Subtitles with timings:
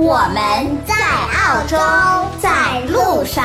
[0.00, 1.76] 我们在澳洲，
[2.40, 3.44] 在路上。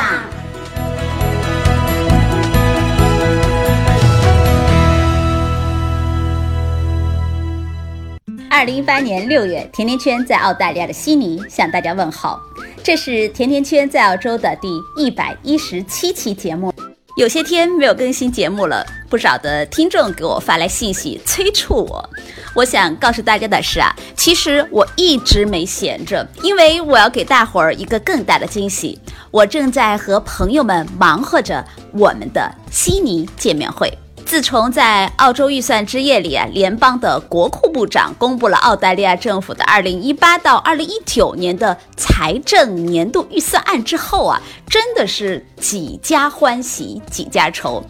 [8.51, 12.39] 二零一八年六月，甜甜圈在澳大利亚的悉尼向大家问好。
[12.83, 16.71] 这是甜甜圈在澳洲的第一百一十七期节目。
[17.15, 22.09] 有些天没有更新节目了，不少的听众给我发来信息催促我。
[22.55, 28.99] 我想告诉大家的是啊，其实我一直没闲着，因为我要给大伙儿一个更大的惊喜。
[29.29, 33.95] 我正在和朋友们忙活着我们的悉尼见面会。
[34.33, 47.83] 自从在澳洲预算之夜里啊，联邦的国库部长公布了澳大利亚政府的二零一八到二零一九年的财政年度预算案之后啊，真的是几家欢喜几家愁。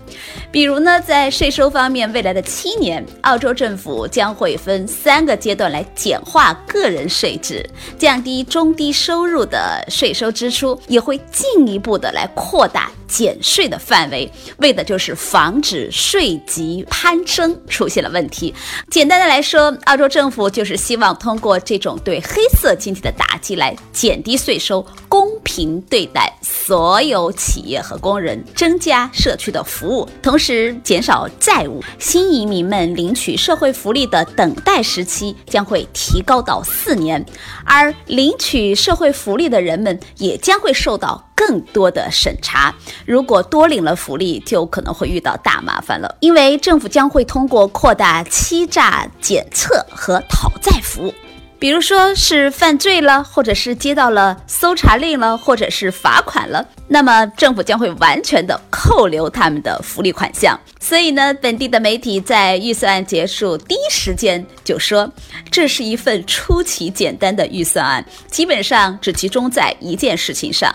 [0.52, 7.66] 比如呢，在税收方面，未来的七年，澳洲政府将会分三个阶段来简化个人税制，
[7.98, 12.92] 降低中低收入的税收支出，也会进一步的来扩大。
[13.06, 18.54] 减税的范围，为的就是防止税级攀升出现了问题。
[18.90, 31.82] 简单的来说，澳洲政府就是希望通过这种对黑色经济的打击来减低税收，公平对待所有企业和工人，增加社区的服务，同时减少债务。
[32.00, 37.26] 新移民们领取社会福利的等待时期将会提高到四年，
[37.66, 41.30] 而领取社会福利的人们也将会受到。
[41.36, 42.74] 更多的审查，
[43.06, 46.16] 如果多领了福利，就可能会遇到大麻烦了。
[46.20, 51.14] 因为政府将会通过扩大欺诈检测和讨债服务，
[51.60, 60.60] 比如说是犯罪了，或者是接到了搜查令了，或者是罚款了，那么政府将会完全的扣留他们的福利款项。
[60.80, 65.10] 所以呢，本地的媒体在预算案结束第一时间就说，
[65.50, 70.74] 这是一份出奇简单的预算案，基本上只集中在一件事情上。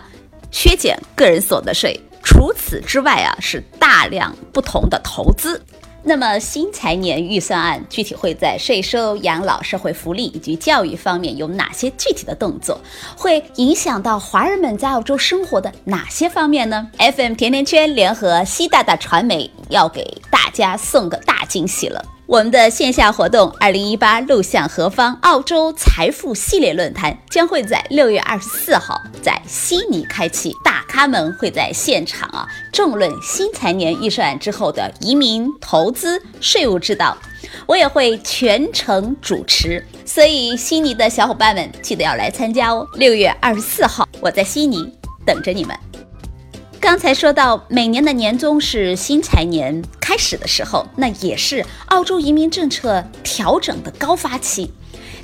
[0.51, 5.61] 削减个人所得税，除此之外啊，是大量不同的投资。
[6.01, 12.79] 那么新财年预算案具体会在税收、养老、社会福利以及教育方面有哪些具体的动作？
[13.17, 22.03] 会影响到华人们在澳洲生活的哪些方面呢？FM 甜甜圈联合西大大传媒要给大家送个大惊喜了。
[22.29, 25.17] 我们的线下活动“二零一八路向何方？
[25.23, 37.17] 澳洲财富系列论坛”将会在六月二十四号在悉尼开启，大咖们会在现场啊，众论新财年预算之后的移民、投资、税务之道，
[37.65, 42.87] 我也会全程主持，所以悉尼的小伙伴们记得要来参加哦。
[42.93, 44.87] 六月二十四号，我在悉尼
[45.25, 45.75] 等着你们。
[46.81, 54.71] 刚才说到，每年的年终是新财年开始的时候，那也是澳洲移民政策调整的高发期。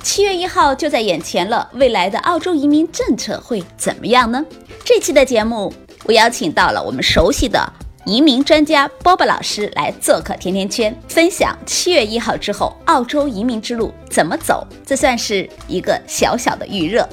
[0.02, 4.44] 七月一号就在眼前了，未来的澳洲移民政策会怎么样呢？
[4.84, 5.72] 这期的节目，
[6.04, 7.72] 我邀请到了我们熟悉的
[8.04, 14.64] 移民专家波波老师来做客甜甜圈，分享七月一号之后澳洲移民之路怎么走。
[14.84, 17.08] 这算是一个小小的预热。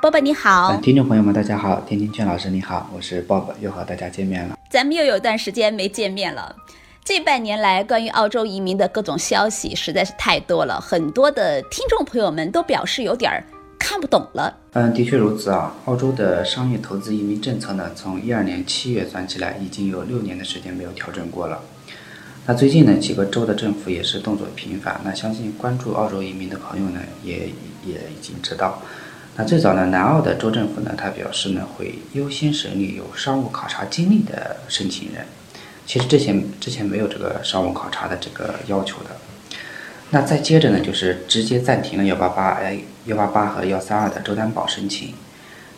[0.00, 4.58] 波波你好，听众朋友们大家好，甜甜圈老师你好，我是波波，又和大家见面了。
[4.70, 6.56] 咱们又有一段时间没见面了。
[7.04, 13.44] 这半年来，关于澳洲移民的各种消息实在是太多了，很多的听众朋友们都表示有点
[13.78, 14.56] 看不懂了。
[14.72, 15.76] 嗯，的确如此啊。
[15.84, 21.60] 澳洲的商业投资移民政策呢，从一二年七月算起来，已经有六年的时间没有调整过了。
[22.46, 24.98] 那最近呢，几个州的政府也是动作频繁。
[25.04, 27.50] 那相信关注澳洲移民的朋友呢，也
[27.84, 28.80] 也已经知道。
[29.40, 35.24] 那最早呢，南澳的州政府呢，他表示呢，会优先审理有商务考察经历的申请人。
[35.86, 39.16] 其实之前之前没有这个商务考察的这个要求的。
[40.10, 45.14] 那再接着呢，就是直接暂停了幺八八哎幺八八和幺三二的州担保申请。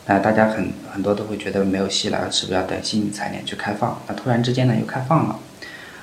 [0.06, 4.02] 那大家很很多都会觉得没有戏了，是不是要等新财年去开放？
[4.08, 5.38] 那突然之间呢又开放了。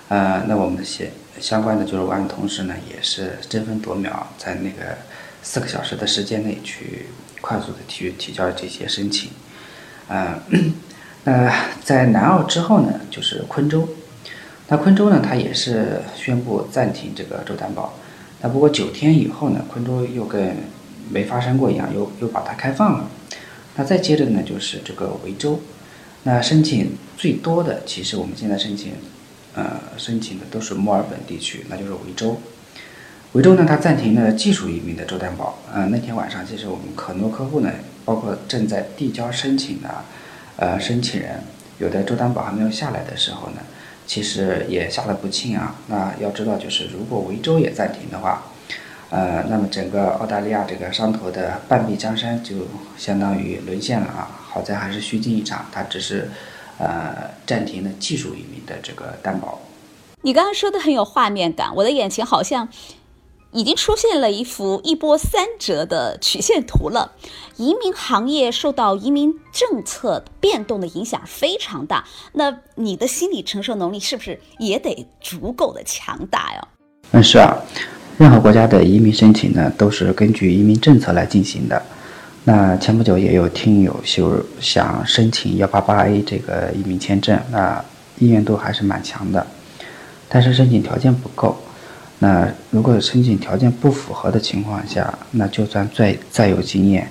[0.08, 1.06] 呃，那我们相
[1.42, 4.98] 相关的就是我们同事呢，也是争分夺秒，在那个
[5.44, 7.08] 四个小时的时间内去。
[7.42, 9.32] 快速的提提交这些申请，
[10.08, 10.42] 呃，
[11.24, 11.54] 那
[11.84, 13.88] 在南澳之后呢，就是昆州。
[14.68, 17.94] 那昆州呢，它也是宣布暂停这个州担保。
[18.42, 20.56] 那不过九天以后呢，昆州又跟
[21.10, 23.10] 没发生过一样，又又把它开放了。
[23.76, 25.60] 那再接着呢，就是这个维州，
[26.24, 28.94] 那申请最多的，其实我们现在申请，
[29.56, 32.40] 呃，申请的都是墨尔本地区，那就是维州。
[33.34, 35.60] 维州呢，它暂停了技术移民的州担保。
[35.72, 37.72] 呃，那天晚上，其实我们很多客户呢，
[38.04, 39.90] 包括正在递交申请的，
[40.56, 41.44] 呃，申请人，
[41.78, 43.58] 有的州担保还没有下来的时候呢，
[44.08, 45.76] 其实也吓得不轻啊。
[45.90, 48.42] 那要知道，就是如果维州也暂停的话，
[49.12, 52.68] 呃，那么整个澳大利亚这个商头的半壁江山就
[52.98, 54.42] 相当于沦陷了啊。
[54.42, 56.32] 好在还是虚惊一场，它只是，
[56.80, 59.62] 呃，暂停了技术移民的这个担保。
[60.24, 62.68] 你刚刚说的很有画面感，我的眼前好像。
[63.52, 67.12] 已经出现了一幅一波三折的曲线图了。
[67.58, 76.68] 移民行业受到移民政策变动的影响非常大，那你的心理承受能力是不是也得足够的强大呀？
[77.12, 77.58] 嗯，是啊，
[78.18, 81.82] 任何国家的移民申请呢，都是根据移民政策来进行的。
[82.46, 87.84] 那前不久也有听友就想申请幺八八 A 这个移民签证，那
[88.20, 89.46] 意愿度还是蛮强的，
[90.30, 91.58] 但是申请条件不够。
[92.22, 97.10] 那如果申请条件不符合的情况下，那就算再再有经验，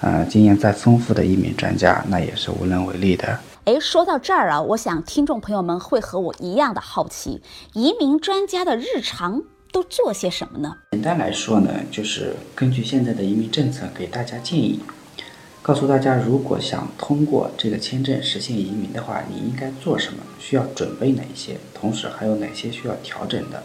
[0.00, 3.38] 呃，经验再丰富的移民专家，那也是无能为力的。
[3.66, 7.40] 哎，说到这儿啊，我想听众朋友们会和我一样的好奇，
[7.74, 10.74] 移民专家的日常都做些什么呢？
[10.90, 14.80] 简单来说呢，就是根据现在的移民政策给大家建议，
[15.62, 23.62] 告诉大家，如果想通过这个签证实现移民的话，你应该做什么，需要准备哪些，同时还有哪些需要调整的。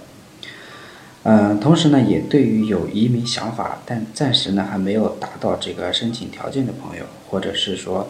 [1.26, 8.10] 嗯，同时呢，也对于有移民想法但暂时呢还没有达到这个申请条件的朋友，或者是说，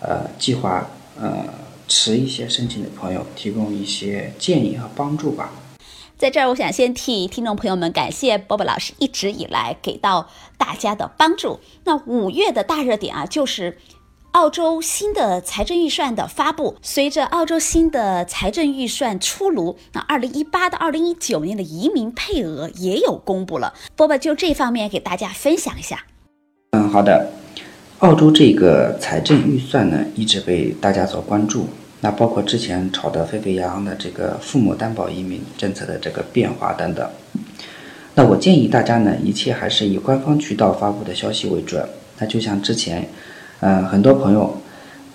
[0.00, 0.88] 呃，计划
[1.20, 1.44] 呃
[1.86, 5.52] 迟一些申请的朋友，提供一些建议和帮助吧。
[6.16, 11.60] 在这儿，我想先替听众朋友们感谢波波老师一直以来给到大家的帮助。
[11.84, 13.76] 那五月的大热点啊，就是。
[14.34, 23.72] 澳洲新的财政预算的发布，随着澳洲新的财政预算出炉，那二零一八到二零一九年的移民配额也有公布了。
[23.94, 26.04] 波波就这方面给大家分享一下。
[26.72, 27.30] 嗯，好的。
[28.00, 31.68] 澳洲这个财政预算呢，一直被大家所关注。
[32.00, 37.08] 那包括之前炒得沸沸扬扬的这个父母担保移民政策的这个变化等等。
[38.16, 41.88] 那我建议大家呢，一切还是以官方渠道发布的消息为准。
[42.18, 43.08] 那就像之前。
[43.66, 44.60] 嗯，很多朋友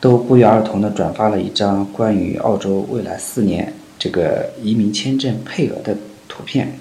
[0.01, 5.95] 都不约而同地转发了一张关于澳洲未来四年这个移民签证配额的
[6.27, 6.73] 图片。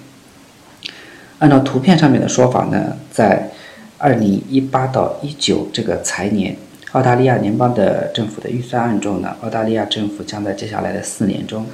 [1.37, 3.51] 按照图片上面的说法呢，在
[3.99, 6.57] 二零一八到一九这个财年，
[6.93, 11.67] 澳大利亚联邦的政府的预算案中呢，澳大利亚政府将在接下来的四年中，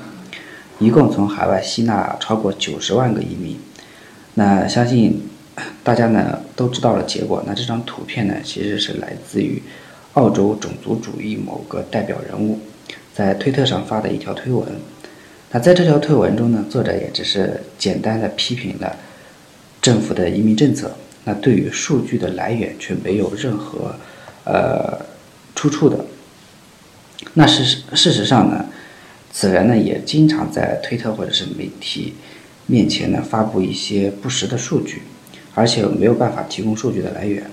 [0.80, 3.58] 一共从海外吸纳超过九十万个移民。
[4.34, 5.22] 那相信
[5.86, 7.42] 大家呢都知道了结果。
[7.48, 9.64] 那这张图片呢，其实是来自于。
[10.16, 12.60] 澳洲种族主义某个代表人物
[13.14, 14.66] 在推特上发的一条推文，
[15.52, 18.96] 那在这条推文中呢，作者也只是简单的批评了
[19.82, 20.96] 政府的移民政策，
[21.26, 23.96] 那对于数据的来源却没有任何
[24.46, 25.00] 呃
[25.54, 26.06] 出处的。
[27.34, 28.66] 那事实事实上呢，
[29.32, 32.14] 此人呢也经常在推特或者是媒体
[32.68, 35.02] 面前呢发布一些不实的数据，
[35.54, 37.50] 而且没有办法提供数据的来源。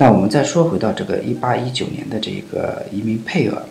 [0.00, 3.62] 那我们再说回到这个一八一九年的这个移民配额，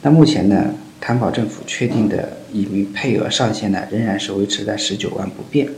[0.00, 0.70] 那目前呢，
[1.02, 5.68] 坦堡政府确定的移民配额上限呢，仍然是维持在十九万不变。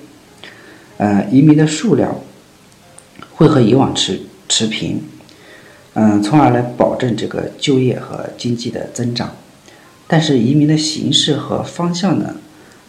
[0.99, 2.14] 呃，移民的数量
[3.34, 5.02] 会和以往持持平，
[5.94, 9.34] 嗯，从而来保证这个就业和经济的增长。
[10.06, 12.37] 但是移民的形式和方向呢，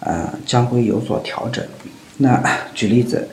[0.01, 1.65] 呃，将会有所调整。
[2.17, 2.39] 那
[2.75, 3.27] 举例子，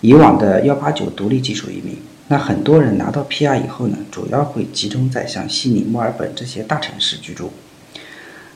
[0.00, 1.98] 以往的幺八九独立技术移民。
[2.28, 7.52] 那很多人拿到 PR 以后呢，主要会集中在像悉尼、墨尔本这些大城市居住。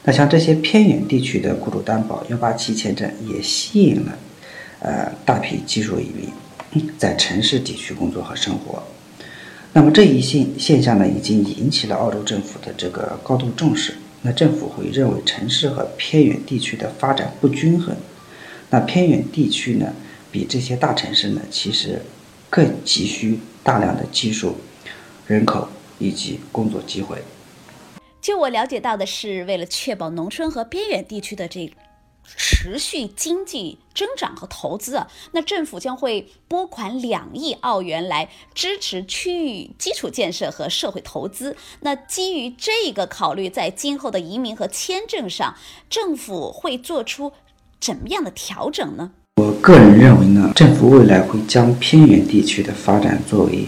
[0.02, 4.18] 那像这些偏远地区的雇主担保幺八七签证也吸引了，
[4.80, 8.82] 呃，大批技术移民在城市地区工作和生活。
[9.72, 13.94] 那么这一现现象呢，已经引起了澳洲政府的这个高度重视。
[14.22, 17.94] 那政府会认为城市和偏远地区的发展不均衡。
[18.70, 19.92] 那偏远地区呢，
[20.32, 22.02] 比这些大城市呢，其实
[22.48, 23.38] 更急需。
[23.62, 24.57] 大量的技术、
[25.26, 27.23] 人口以及工作机会。
[28.21, 31.73] 就我了解到的是，为了确保农村和边远地区的这
[32.23, 41.57] 持续经济增长和投资啊，那政府将会拨款两亿澳元来支持区域基础建设和社会投资。
[41.81, 45.57] 那基于这个考虑，在今后的移民和签证上，
[45.88, 47.33] 政府会做出
[47.81, 49.12] 怎么样的调整呢？
[49.40, 53.64] 我个人认为呢，政府未来会将偏远地区的发展作为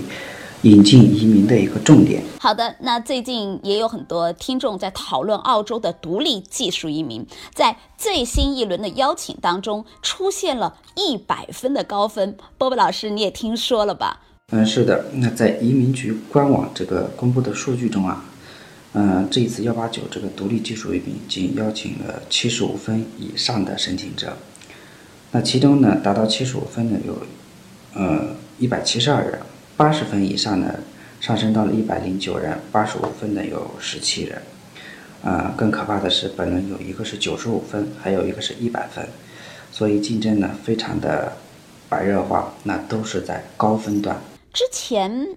[0.65, 2.23] 引进移民的一个重点。
[2.39, 12.37] 好的，那最近也有很多听众在讨论澳洲的独立技术移民，在最新一轮的邀请当中出现了一百分的高分。
[12.59, 14.21] 波波老师，你也听说了吧？
[14.53, 15.07] 嗯，是的。
[15.15, 18.23] 那在移民局官网这个公布的数据中啊，
[18.93, 24.37] 嗯，这一次幺八九这个独立技术移民仅邀请了七十五分以上的申请者。
[25.33, 27.17] 那其中呢，达到七十五分的有，
[27.95, 29.41] 呃，一百七十二人。
[29.75, 30.79] 八十分以上的
[31.19, 34.41] 上升到了一百零九人，八十五分的有十七人，
[35.25, 39.05] 啊，更可怕的是本轮有一个是九十五分，还有一个是一百分，
[39.73, 41.33] 所以竞争呢非常的
[41.89, 44.21] 白热化，那都是在高分段。
[44.53, 45.29] 之前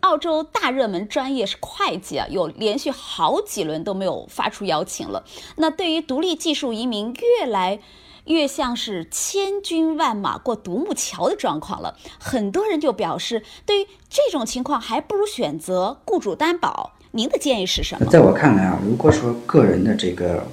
[0.00, 5.24] 澳洲大热门专业是会计啊，有连续好几轮都没有发出邀请了。
[5.56, 7.80] 那对于独立技术移民越来。
[8.28, 16.92] 越像是千军万马过独木桥的状况了，很多人就表示，对于这种情况，还不如选择雇主担保。
[17.12, 18.06] 您的建议是什么？
[18.10, 20.46] 在我看来啊，如果说个人的这个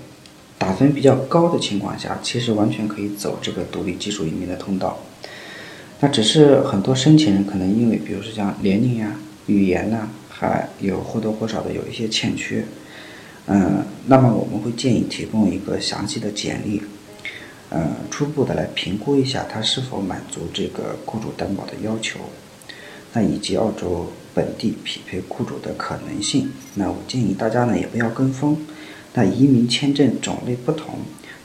[0.57, 4.97] 打分比较高的情况下，其实完全可以走这个独立技术移民的通道。
[5.99, 9.13] 那只是很多申请人可能因为，比如说像年龄呀、
[9.47, 12.65] 语言呐，还有或多或少的有一些欠缺。
[13.47, 16.81] 嗯，那么我们会建议提供一个详细的简历。
[17.75, 22.21] 呃，初步的来评估一下他是否满足这个雇主担保的要求，
[23.11, 26.49] 那以及澳洲本地匹配雇主的可能性。
[26.75, 28.65] 那我建议大家呢也不要跟风。
[29.13, 30.99] 那移民签证种类不同，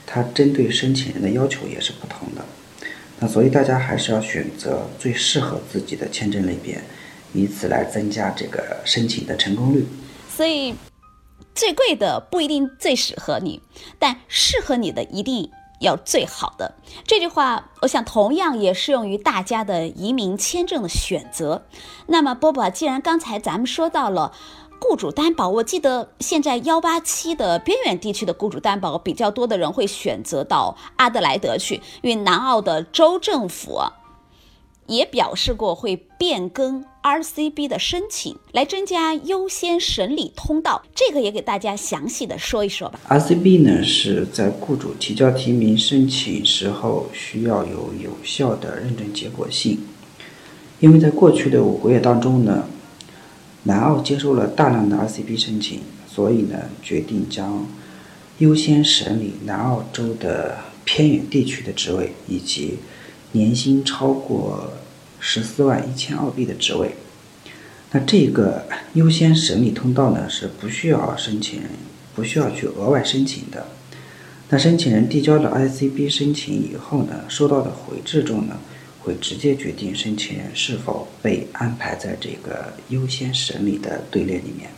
[0.05, 2.45] 它针对申请人的要求也是不同的。
[3.19, 6.81] 那所以大家还是要选择最适合自己的签证类别，
[7.33, 9.85] 以此来增加这个申请的成功率。
[10.33, 10.73] 所以，
[11.53, 13.61] 最贵的不一定最适合你，
[13.99, 15.49] 但适合你的一定。
[15.81, 21.63] 要最好的这句话，我想同样也适用于大家的移民签证的选择。
[22.07, 24.31] 那么，波波，既然刚才咱们说到了
[24.79, 33.81] 雇主担保，我记得现在幺八七的边远地区的雇主担保比较多的人会选择到阿德莱德去，因为南澳的州政府。
[34.91, 40.83] 也表示过会变更 RCB 的申请，来增加优先审理通道。
[40.93, 42.99] 这个也给大家详细的说一说吧。
[43.07, 49.79] RCB 呢是在雇主提交提名申请时候需要有有效的认证结果信，
[50.81, 52.67] 因为在过去的五个月当中呢，
[53.63, 57.65] 南澳接收了大量的 RCB 申请，所以呢决定将
[58.39, 62.77] 优先审理南澳洲的偏远地区的职位以及。
[63.33, 64.69] 年薪超过
[65.23, 66.95] 十四万一千澳币的职位，
[67.91, 71.69] 那这个优先审理通道呢是不需要申请人
[72.15, 73.67] 不需要去额外申请的。
[74.49, 78.57] 那申请人递交了 ICB 申请以后呢，收到的回执中呢
[78.99, 84.71] 会直接决定申请人是否被安排在这个优先审理的队列里面。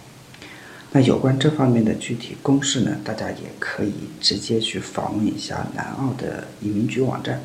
[0.92, 7.42] 那有关这方面的具体公示呢，大家也可以直接去访问一下南澳的移民局网站。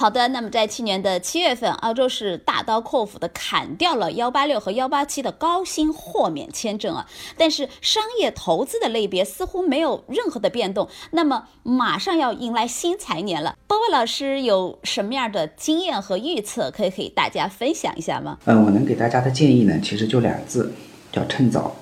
[0.00, 7.04] 好的，那么在去年的七月份，澳洲是大刀阔斧的砍掉了幺八六和幺八七的高薪豁免签证啊，
[7.36, 10.88] 但是商业投资的类别似乎没有任何的变动。
[11.10, 18.38] 那么马上要迎来新财年了，波波老师有什么样的经验和预测可以给大家分享一下吗？
[18.44, 20.72] 嗯，我能给大家的建议呢，其实就两字，
[21.10, 21.74] 叫趁早。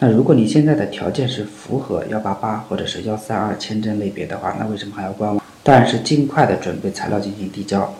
[0.00, 5.45] 那如果你现在的条件是符合幺八八或者是幺三二签证类别的话，那为什么还要观望？
[5.66, 7.92] 当然是尽快的准备材料进行递交。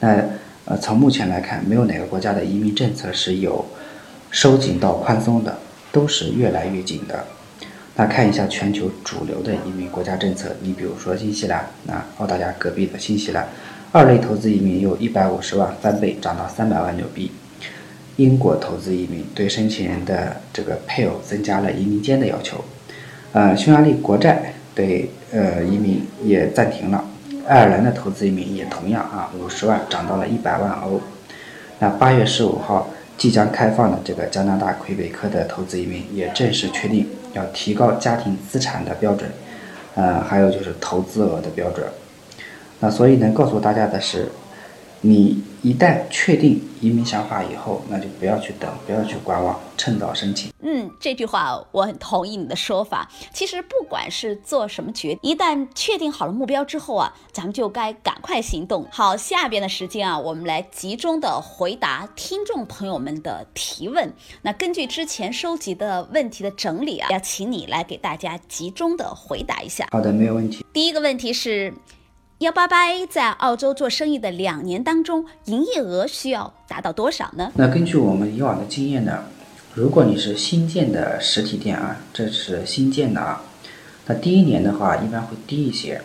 [0.00, 0.16] 那
[0.64, 3.62] 呃，从目前来看，没有哪个国家的移民政策是有
[4.30, 5.58] 收紧到宽松的，
[5.92, 7.22] 都是越来越紧的。
[7.96, 13.46] 那看一下全球主流的移民国家政策，你比如说新西兰，那澳大利亚隔壁的新西兰，
[13.92, 17.30] 二类投资移民有一百五十万翻倍涨到三百万纽币。
[18.16, 22.64] 英国投资移民对申请人的这个配偶增加了移民间的要求。
[23.32, 24.54] 呃，匈牙利国债。
[24.74, 27.04] 对，呃，移民也暂停了。
[27.46, 31.00] 爱尔兰的投资移民也同样啊，五十万涨到了一百万欧。
[31.78, 32.88] 那八月十五号
[33.18, 39.30] 即将开放的这个加拿大魁北克的投资移民也正式确定要提高家庭资产的标准，
[39.94, 41.86] 呃，还有就是投资额的标准。
[42.80, 44.28] 那所以能告诉大家的是。
[45.04, 50.52] 你一旦确定移民想法以后，那就不要去等，不要去观望，趁早申请。
[50.60, 53.10] 嗯，这句话我很同意你的说法。
[53.32, 58.86] 其实不管是做什么决定，一旦确定好了目标之后啊，咱们就该赶快行动。
[58.92, 64.12] 好，下边的时间啊，我们来集中的回答听众朋友们的提问。
[64.42, 69.88] 那根据之前收集的问题的整理啊，要请你来给大家集中的回答一下。
[69.90, 70.64] 好的，没有问题。
[70.72, 71.74] 第一个问题是。
[72.42, 77.52] 幺八八 A 在澳洲做生意的两年当中，营业额需要达到多少呢？
[77.54, 79.26] 那根据我们以往的经验呢，
[79.74, 83.44] 如果你是新建的实体店啊，这是新建的啊，
[84.06, 86.02] 那第一年的话一般会低一些，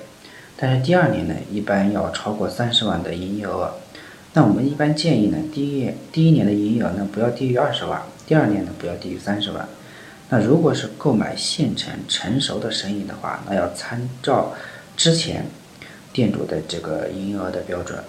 [0.56, 3.74] 但是第二年呢，一般要超过三十万的营业额。
[4.34, 9.68] 那我们一般建议呢，第一第一年的营业额呢不要低于二十万，第二年呢不要低于三十万。
[10.30, 14.54] 那如果是购买现成成熟的生意的话，那要参照
[14.96, 15.44] 之前。
[16.18, 18.00] 店主的这个营业额的标准，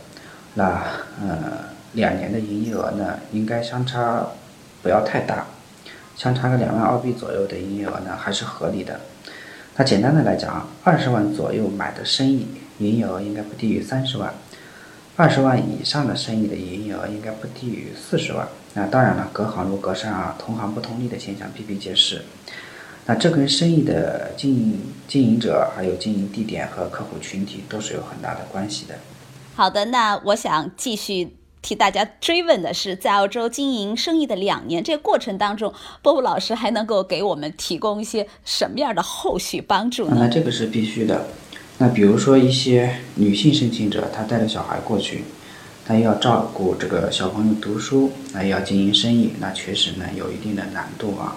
[0.55, 0.83] 那
[1.21, 4.27] 呃两年的营业额呢，应该相差
[4.83, 5.45] 不要太大，
[6.17, 8.99] 相差个两万澳币左右的营业额呢还是合理的。
[9.77, 12.47] 那简单的来讲啊，二十万左右买的生意，
[12.79, 14.31] 营业额应该不低于三十万；
[15.17, 18.49] 二十万以上的生意的营业额应该不低于四十万。
[18.73, 22.23] 那当然了，隔行如隔山啊，同行不同利的现象比比皆是。
[23.09, 28.95] 那这跟生意的经营经营者，还有经营地点和客户群体都是有很大的关系的。
[29.55, 35.73] 好的，那我想继续替大家追问的是，在澳洲经营生意的两年这个过程当中，
[36.03, 40.17] 波波老师还能够给我们提供一些什么样的后续帮助呢？
[40.21, 41.29] 那这个是必须的。
[41.79, 45.25] 那比如说一些女性申请者，她带着小孩过去，
[45.87, 51.35] 她要照顾这个小朋友读书，那要经营生意，那确实呢有一定的难度啊。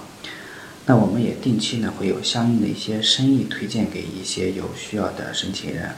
[0.85, 5.89] 那我们也定期呢会有相应的一些生意推荐给一些有需要的申请人。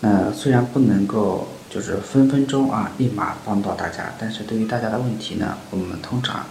[0.00, 6.46] 那虽然不能够就是分分钟啊立马帮到大家，但是对于大家的问题呢，我们通常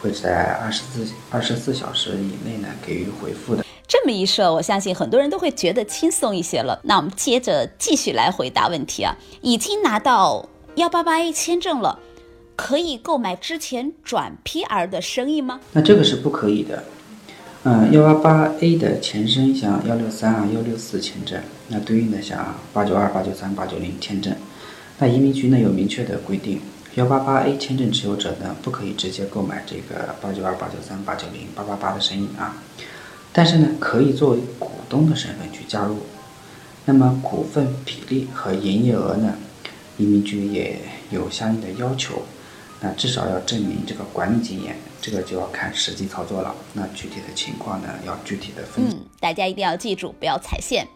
[0.00, 3.64] 会在二十四二十四小时以内呢给予回复的。
[3.86, 6.80] 这么一说，我相信很多人都会觉得轻松一些了。
[6.84, 11.98] 那我们接着继续来回答问题啊，已经拿到幺八八 A 签证了，
[12.56, 15.60] 可以购买之前转 PR 的生意吗？
[15.72, 16.84] 那这个是不可以的。
[17.64, 24.34] 嗯，幺八八 A 的前身像幺六三啊、幺六四签证，那对应的像八九二、八九三、八九零签证，
[24.98, 26.60] 那移民局呢有明确的规定，
[26.96, 32.62] 幺八八 A 签证持有者呢不可以直接购买这个八九二、八九三、八九零、八八八的生意啊，
[33.32, 35.96] 但是呢可以作为股东的身份去加入，
[36.84, 39.36] 那么股份比例和营业额呢，
[39.96, 40.78] 移民局也
[41.10, 42.22] 有相应的要求。
[42.80, 46.54] 那至少要证明这个管理经验，这个就要看实际操作了。
[46.74, 48.96] 那具体的情况呢，要具体的分析。
[48.96, 50.86] 嗯，大家一定要记住，不要踩线。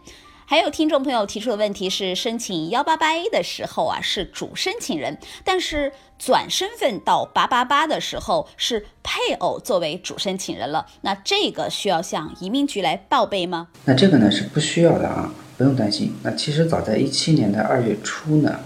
[0.45, 10.87] 还有听众朋友提出的问题是，申请幺八八 A 的时候啊是主申请人，但是转身份到八八八的时候是配偶作为主申请人了。
[11.01, 13.67] 那这个需要向移民局来报备吗？
[13.85, 16.15] 那这个呢是不需要的啊，不用担心。
[16.23, 18.59] 那其实早在一七年的二月初呢，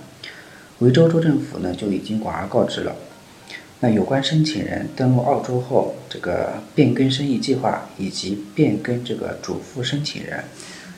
[0.84, 2.94] 维州州政府呢就已经广而告之了。
[3.80, 10.44] 那有关申请人登陆澳洲后，这个变更生意计划以及变更这个主副申请人，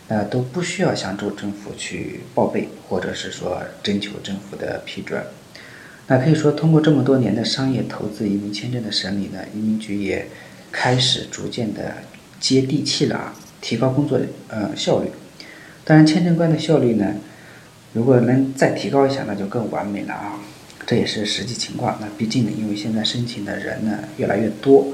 [0.08, 5.24] 呃，都不需要向州政府去报备，或者是说征求政府的批准。
[6.08, 10.28] 那可以说，通过这么多年的商业投资移民签证的审理呢，移民局也
[10.72, 11.96] 开始逐渐的
[12.40, 14.20] 接地气了啊，提高工作
[14.50, 15.10] 呃效率。
[15.84, 17.16] 当然，签证官的效率呢，
[17.96, 20.38] 如果能再提高一下，那就更完美了啊。
[20.86, 21.98] 这也是实际情况。
[22.02, 24.86] 那毕竟呢，因为现在申请的人呢越来越多，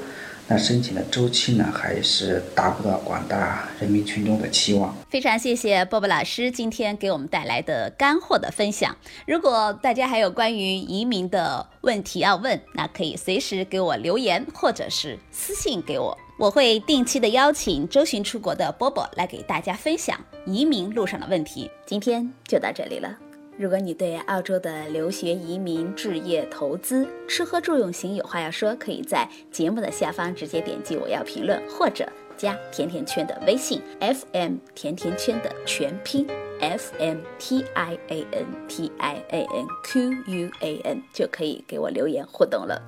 [0.47, 4.95] 那申请的周期呢还是达不到广大人民群众的期望。
[5.09, 8.95] 非常谢谢波波老师今天给我们带来的干货的分享。
[9.25, 21.69] 如果大家还有关于移民的问题要问，那可以随时给我留言或者是私信给我，我会定期的邀请周巡出国的波波来给大家分享移民路上的问题。
[21.85, 23.15] 今天就到这里了。
[23.59, 36.25] 如果你对澳洲的留学、移民、置业、投资、吃喝住用行有话要说，可以在节目的下方直接点击我要评论，或者加甜甜圈的微信 FM 甜甜圈的全拼
[36.59, 42.81] F M T I A N T I A N Q U A N 就可以给我留言互动了。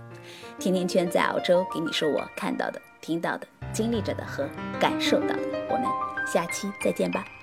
[0.57, 4.47] 甜甜圈在澳洲给你说我看到的、听到的、经历着的和
[4.79, 5.41] 感受到的。
[5.69, 5.85] 我们
[6.25, 7.42] 下期再见吧。